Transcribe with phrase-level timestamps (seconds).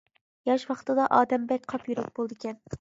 [0.49, 2.63] ياش ۋاقتىدا ئادەم بەك قاپ يۈرەك بولىدىكەن.